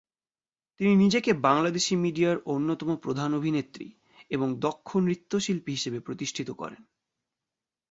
তিনি 0.79 0.95
নিজেকে 0.95 1.31
বাংলাদেশী 1.41 1.95
মিডিয়ার 1.95 2.37
অন্যতম 2.45 2.89
প্রধান 2.95 3.29
অভিনেত্রী 3.33 3.87
এবং 4.29 4.47
দক্ষ 4.59 4.87
নৃত্যশিল্পী 4.97 5.71
হিসেবে 5.71 5.99
প্রতিষ্ঠিত 5.99 6.49
করেন। 6.51 6.81